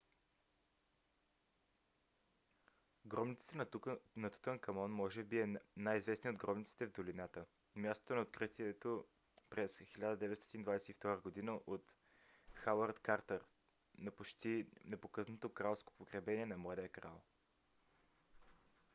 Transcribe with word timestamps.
гробницата 3.11 3.57
на 4.15 4.29
тутанкамон 4.29 4.91
kv62. 4.91 4.97
kv62 4.97 4.97
може 5.01 5.23
би 5.23 5.39
е 5.39 5.59
най-известният 5.77 6.33
от 6.35 6.39
гробниците 6.41 6.85
в 6.85 6.91
долината 6.91 7.45
мястото 7.75 8.15
на 8.15 8.21
откритието 8.21 9.05
през 9.49 9.77
1922 9.79 11.21
г. 11.41 11.61
от 11.67 11.93
хауърд 12.53 12.99
картър 12.99 13.45
на 13.97 14.11
почти 14.11 14.67
непокътнато 14.85 15.49
кралско 15.49 15.93
погребение 15.93 16.45
на 16.45 16.57
младия 16.57 16.89
крал 16.89 17.21